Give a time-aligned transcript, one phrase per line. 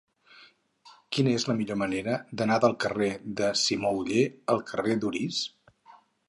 [1.17, 3.11] Quina és la millor manera d'anar del carrer
[3.43, 5.45] de Simó Oller al carrer d'Orís?